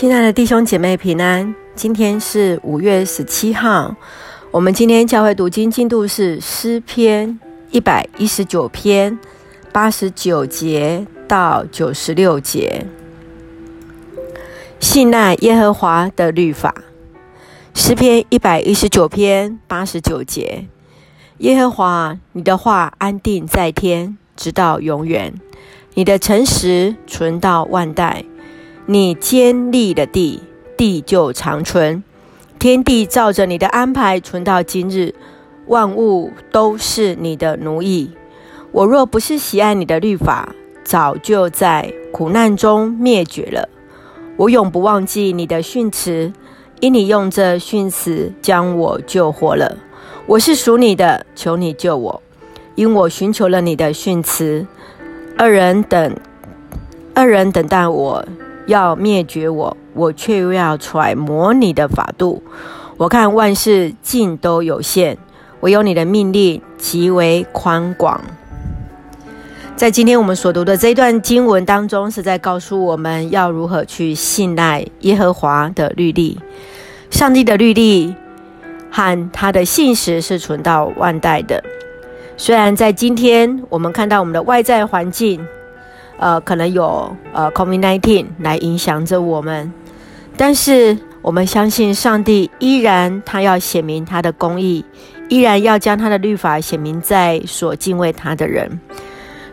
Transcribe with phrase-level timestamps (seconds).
[0.00, 3.96] 亲爱的弟兄姐妹平安，今天是五月十七号。
[4.52, 7.36] 我们今天教会读经进度是诗篇
[7.72, 9.18] 一百一十九篇
[9.72, 12.86] 八十九节到九十六节。
[14.78, 16.72] 信赖耶和华的律法，
[17.74, 20.68] 诗篇一百一十九篇八十九节。
[21.38, 25.32] 耶和华，你的话安定在天，直到永远；
[25.94, 28.24] 你的诚实存到万代。
[28.90, 30.42] 你坚立的地，
[30.74, 32.02] 地就长存；
[32.58, 35.14] 天地照着你的安排存到今日，
[35.66, 38.12] 万物都是你的奴役。
[38.72, 43.68] 我若不是喜爱你的律法，早就在苦难中灭绝了。
[44.38, 46.32] 我永不忘记你的训词，
[46.80, 49.76] 因你用这训词将我救活了。
[50.24, 52.22] 我是属你的，求你救我，
[52.74, 54.66] 因我寻求了你的训词。
[55.36, 56.16] 二人等，
[57.14, 58.24] 二人等待我。
[58.68, 62.42] 要灭绝我，我却又要揣摩你的法度。
[62.98, 65.16] 我看万事尽都有限，
[65.60, 68.20] 唯有你的命令极为宽广。
[69.74, 76.38] 在今天我们所读的这一段经文当中，是在告诉我们要如何去信赖耶和华的律例。
[77.10, 78.14] 上帝的律例
[78.90, 81.64] 和他的信实是存到万代的。
[82.36, 85.40] 虽然在今天我们看到我们的外在环境。
[86.18, 89.72] 呃，可能有呃，COVID-19 来影响着我们，
[90.36, 94.84] 但是我们相信上帝依然他要显明他的公义，
[95.28, 98.80] 依然要将他的律法显明在所敬畏他的人。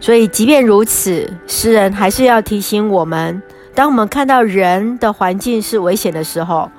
[0.00, 3.42] 所以，即便如此，诗人还是要提醒我们：
[3.74, 6.70] 当我们看到人的环境是危险的时候，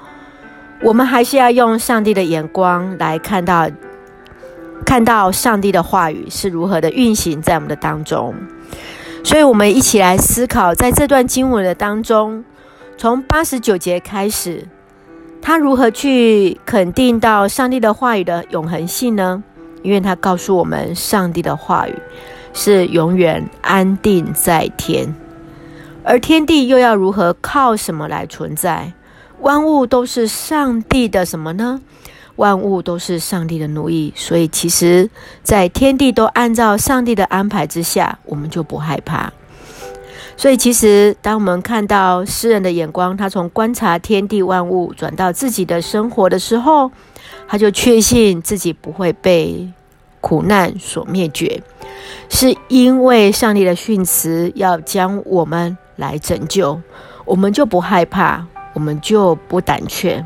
[0.82, 3.68] 我们还是要用上帝的眼光来看到，
[4.86, 8.36] 看到上帝的话语是如何的运行在我们的当中。
[9.26, 12.46] 所以，我们一起来思考，在这段经文的当中，
[12.96, 14.68] 从八十九节开始，
[15.42, 19.44] 他如何去肯定到上帝的话语的永恒性呢？
[19.82, 21.96] 因为他告诉我们，上帝的话语
[22.54, 25.16] 是永远安定在天，
[26.04, 28.94] 而天地又要如何靠什么来存在？
[29.42, 31.82] 万物都是上帝的什么呢？
[32.38, 35.10] 万物都是上帝的奴役，所以其实，
[35.44, 39.32] 在天地都按照上帝的安排之下，我们就不害怕。
[40.38, 46.92] 所以，其实当我们看到诗人的眼光，他从观察天地万物转到自己的生活的时候，
[47.48, 49.72] 他就确信自己不会被
[50.20, 51.64] 苦难所灭绝，
[52.30, 56.82] 是因为上帝的训词要将我们来拯救，
[57.24, 60.22] 我们就不害怕，我们就不胆怯。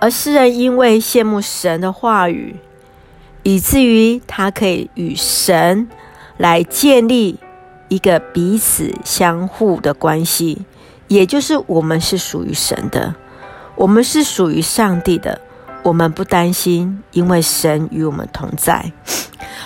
[0.00, 2.56] 而诗人因为羡慕神的话语，
[3.42, 5.88] 以至于他可以与神
[6.38, 7.38] 来建立
[7.88, 10.64] 一个彼此相互的关系，
[11.08, 13.14] 也就是我们是属于神的，
[13.76, 15.38] 我们是属于上帝的，
[15.82, 18.92] 我们不担心，因为神与我们同在。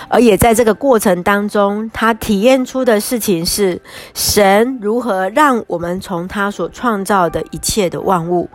[0.09, 3.81] 而也在这个过程当中，他体验出的事情是
[4.13, 8.49] 神如何让我们从他所创造的一切的万物。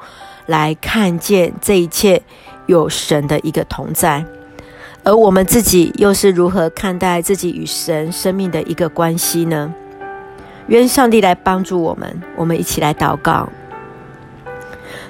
[0.51, 2.21] 来看见这一切
[2.67, 4.25] 有神的一个同在，
[5.05, 9.73] 而我们自己又是如何看待自己与神生命的一个关系呢？
[10.67, 13.49] 愿上帝来帮助我们，我们一起来祷告。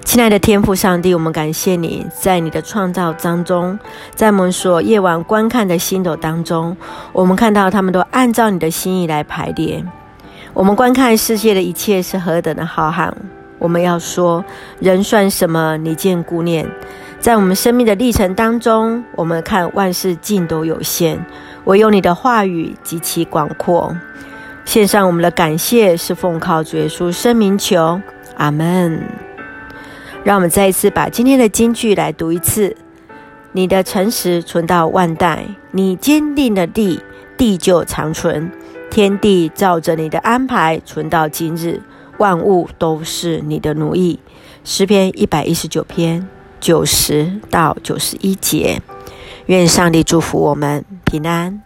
[0.04, 3.78] 亲爱的天父上帝，我们感谢你在你的创造当中，
[4.14, 6.76] 在我们所夜晚观看的星斗当中，
[7.12, 9.82] 我们看到他们都按照你的心意来排列。
[10.52, 13.10] 我们观看世界的一切是何等的浩瀚。
[13.60, 14.44] 我们要说，
[14.80, 15.76] 人算什么？
[15.76, 16.68] 你见顾念，
[17.20, 21.24] 在我们生命的历程当中，我们看万事尽都有限，
[21.66, 23.94] 唯有你的话语极其广阔。
[24.64, 28.00] 献上我们的感谢，是奉靠主耶稣生名求，
[28.36, 29.02] 阿门。
[30.24, 32.74] 让我们再一次把今天的金句来读一次：
[33.52, 37.02] 你的诚实存到万代，你坚定的地，
[37.36, 38.50] 地就长存；
[38.90, 41.80] 天地照着你的安排存到今日。
[42.20, 44.20] 万物都是你的奴役。
[44.62, 46.28] 诗篇一百一十九篇
[46.60, 48.82] 九十到九十一节，
[49.46, 51.62] 愿上帝祝福我们平安。